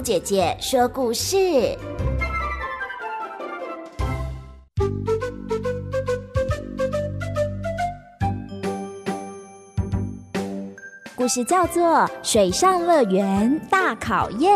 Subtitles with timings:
[0.00, 1.76] 姐姐说故事。
[11.16, 11.82] 故事叫做
[12.22, 14.52] 《水上乐园大考验》。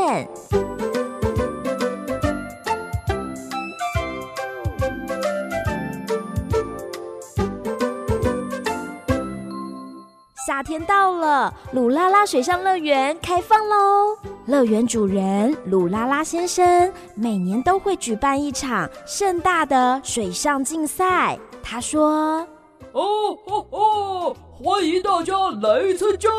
[10.46, 14.18] 夏天到了，鲁拉拉水上乐园开放喽！
[14.48, 21.38] 乐园主人鲁拉拉先生每年都会举办一场盛大的水上竞赛。
[21.62, 22.48] 他说
[22.92, 23.02] ：“哦
[23.44, 26.30] 哦哦，欢迎大家来参加，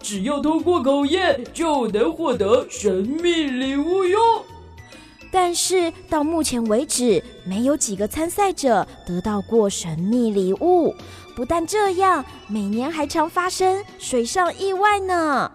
[0.00, 4.18] 只要通过考验，就能获得神秘礼物哟。”
[5.30, 10.94] 但是到目前为止，没有几个参赛者得到过神秘礼物。
[11.36, 15.52] 不但这样，每年还常发生水上意外呢。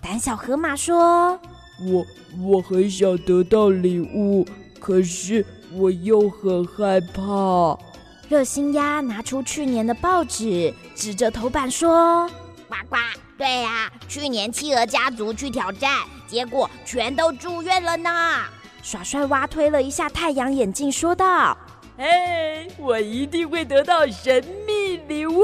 [0.00, 1.38] 胆小河马说
[1.80, 2.06] ：“我
[2.40, 4.46] 我很想得到礼物，
[4.80, 7.78] 可是我又很害怕。”
[8.28, 12.26] 热心鸭拿出去年的报纸，指着头版说
[12.66, 12.96] ：“呱呱，
[13.36, 18.10] 对呀，去年企鹅家族去挑战，结果全都住院了呢。”
[18.82, 21.56] 耍帅蛙推了一下太阳眼镜，说道。
[21.98, 25.42] 哎，我一定会得到神秘礼物。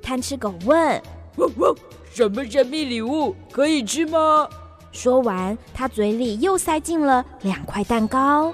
[0.00, 1.02] 贪吃狗问
[1.36, 1.74] ：“汪汪，
[2.12, 4.48] 什么神秘礼物可以吃吗？”
[4.92, 8.52] 说完，他嘴里又塞进了两块蛋糕。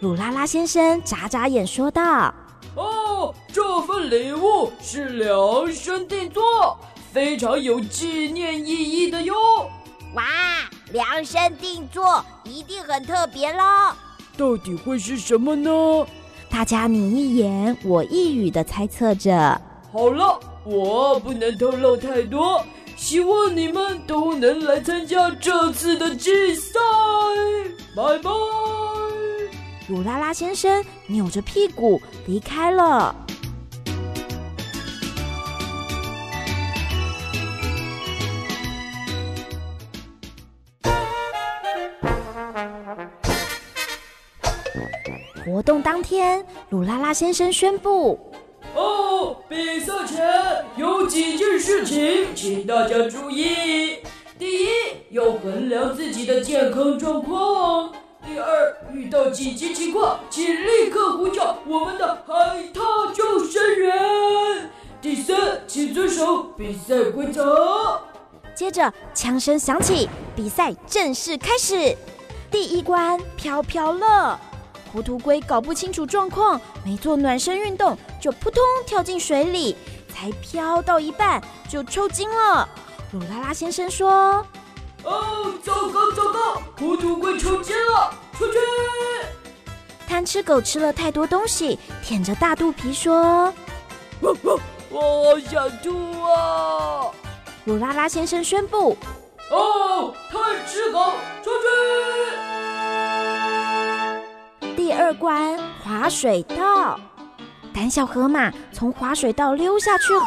[0.00, 2.34] 鲁拉拉先生眨眨眼说道
[2.76, 6.42] ：“哦，这份礼物是量身定做，
[7.12, 9.34] 非常有纪念意义的哟。”
[10.14, 10.22] 哇，
[10.92, 13.62] 量身定做，一定很特别喽。
[14.36, 16.06] 到底会是什么呢？
[16.50, 19.60] 大家你一言我一语的猜测着。
[19.92, 22.64] 好了，我不能透露太多，
[22.96, 26.78] 希望你们都能来参加这次的竞赛。
[27.94, 28.30] 拜拜。
[29.88, 33.14] 鲁拉拉先生扭着屁股离开了。
[45.44, 48.18] 活动当天，鲁拉拉先生宣布
[49.46, 53.98] ：“比赛前有几件事情，请大家注意。
[54.38, 54.68] 第一，
[55.10, 57.90] 要衡量自己的健康状况；
[58.26, 64.70] 第二，遇到紧急情况，请立刻呼叫我们的海獭救生员；
[65.02, 68.00] 第三，请遵守比赛规则。”
[68.56, 71.94] 接着，枪声响起，比赛正式开始。
[72.50, 74.38] 第一关，飘飘乐。
[74.94, 79.74] 糊涂龟搞不清楚状况，没做暖身运动就扑通跳进水里，
[80.08, 82.68] 才飘到一半就抽筋了。
[83.10, 84.46] 鲁拉拉先生说
[85.02, 88.52] ：“哦，糟糕糟糕，糊涂龟抽筋了，出去！”
[90.06, 93.52] 贪吃狗吃了太多东西，舔着大肚皮说
[94.22, 97.10] ：“我我我好想吐啊！”
[97.66, 98.96] 鲁拉拉先生宣布
[99.50, 101.56] ：“哦，贪吃狗出去！”
[104.96, 106.98] 二关滑水道，
[107.74, 110.26] 胆小河马从滑水道溜下去后，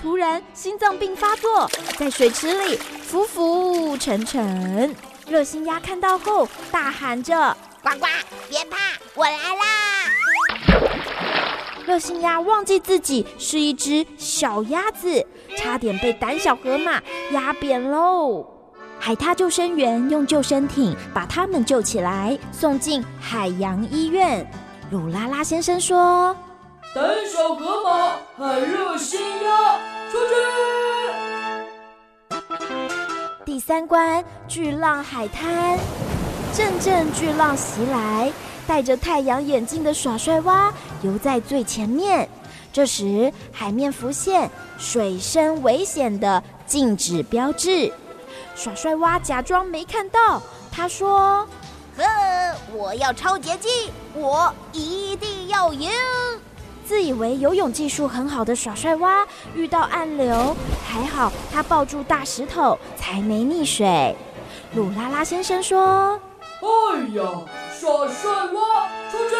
[0.00, 4.94] 突然心脏病发作，在水池里浮浮沉沉。
[5.26, 8.06] 热心鸭看到后大喊着：“呱呱，
[8.50, 8.76] 别怕，
[9.14, 9.64] 我来啦！”
[11.86, 15.26] 热心鸭忘记自己是一只小鸭子，
[15.56, 18.53] 差点被胆小河马压扁喽。
[19.06, 24.50] 海獭救生员用救生艇把他们救起来，送进海洋医院。
[24.90, 26.34] 鲁拉拉先生说
[26.96, 29.78] ：“胆小河马海热心鸭
[30.10, 30.16] 出
[32.30, 32.34] 去。”
[33.44, 35.78] 第三关巨浪海滩，
[36.54, 38.32] 阵阵巨浪袭来，
[38.66, 40.72] 戴着太阳眼镜的耍帅蛙
[41.02, 42.26] 游在最前面。
[42.72, 47.92] 这时，海面浮现水深危险的禁止标志。
[48.54, 50.40] 耍帅蛙假装没看到，
[50.70, 51.46] 他说
[51.98, 52.04] ：“呵，
[52.72, 53.70] 我要超捷径，
[54.14, 55.90] 我一定要赢！”
[56.86, 60.54] 自以为游泳技术很好的耍帅蛙遇到暗流，
[60.86, 64.14] 还好他抱住大石头才没溺水。
[64.74, 66.20] 鲁拉拉先生说
[66.60, 67.22] ：“哎呀，
[67.70, 69.34] 耍帅蛙出去！”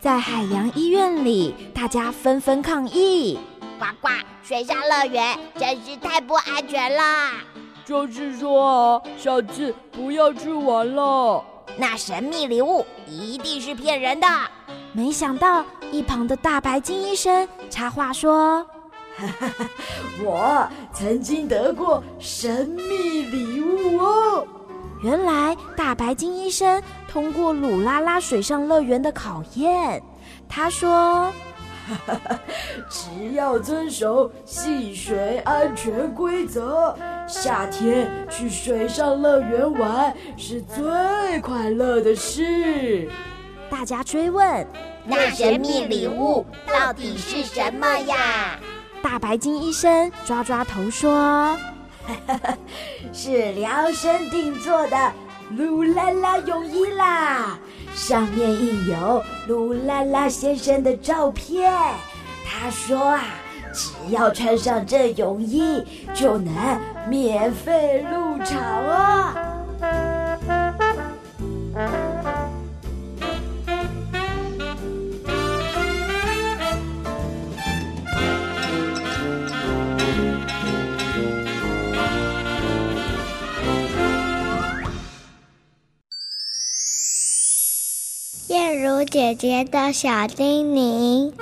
[0.00, 3.38] 在海洋医院里，大家纷纷抗议。
[3.82, 4.08] 呱呱！
[4.44, 7.30] 水上乐园真是太不安全了。
[7.84, 11.44] 就是说啊，下次不要去玩了。
[11.76, 14.26] 那神秘礼物一定是骗人的。
[14.92, 18.64] 没想到一旁的大白鲸医生插话说
[20.22, 24.46] ：“我曾经得过神秘礼物哦。
[25.02, 30.00] 原来大白鲸医生通过鲁拉拉水上乐园的考验。
[30.48, 31.32] 他说
[32.88, 36.94] ：“只要遵守戏水安全规则，
[37.26, 43.08] 夏天去水上乐园玩是最快乐的事。”
[43.70, 44.66] 大家追问
[45.04, 48.58] ：“那神秘礼物到底是什么呀？”
[49.02, 51.58] 大白鲸医生抓抓头说
[53.12, 55.12] ：“是量身定做的
[55.56, 57.58] 噜啦啦泳衣啦，
[57.94, 61.72] 上面印有鲁拉拉先生的照片。
[62.44, 63.22] 他说啊，
[63.72, 65.82] 只要穿上这泳衣，
[66.14, 66.52] 就能
[67.08, 69.48] 免费入场哦。”
[88.52, 91.32] 燕如姐姐的小叮咛：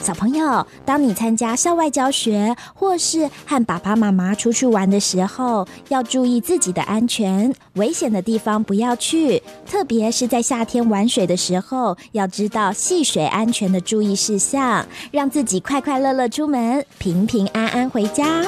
[0.00, 9.42] 小朋友，当你参加校外教学，或是和爸爸妈妈出去玩的时候，要注意自己的安全，危险的地方不要去。
[9.66, 18.42] 特别是在夏天玩水的时候，要知道戏水安全的注意事项，让自己快快乐乐出门，平平安安回家。